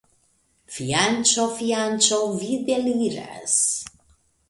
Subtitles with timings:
[0.77, 3.59] Fianĉo, fianĉo, vi deliras!